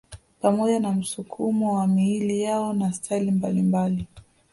Pamoja 0.41 0.79
na 0.79 0.91
msukumo 0.91 1.73
wa 1.75 1.87
miili 1.87 2.41
yao 2.41 2.73
na 2.73 2.93
staili 2.93 3.31
mbalimbali 3.31 4.07